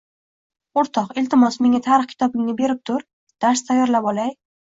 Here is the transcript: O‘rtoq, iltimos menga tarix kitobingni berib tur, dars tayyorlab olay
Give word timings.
O‘rtoq, 0.81 1.11
iltimos 1.21 1.57
menga 1.65 1.81
tarix 1.89 2.09
kitobingni 2.15 2.57
berib 2.63 2.81
tur, 2.91 3.07
dars 3.47 3.65
tayyorlab 3.71 4.11
olay 4.15 4.35